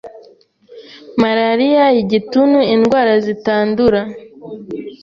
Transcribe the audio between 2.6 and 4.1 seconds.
indwara zitandura